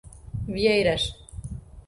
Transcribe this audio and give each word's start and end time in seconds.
Vieiras 0.55 1.13